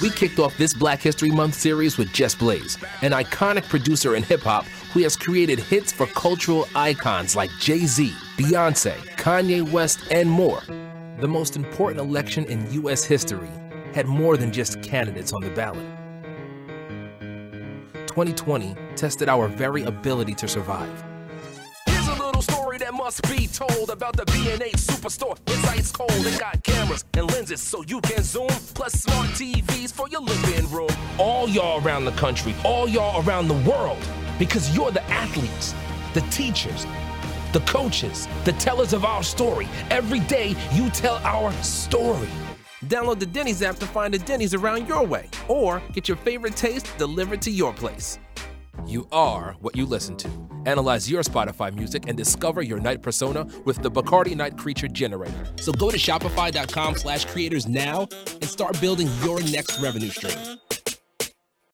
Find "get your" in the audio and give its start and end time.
45.92-46.16